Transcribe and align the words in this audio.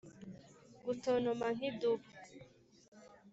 gutontoma 0.83 1.47
nk'idubu 1.55 2.05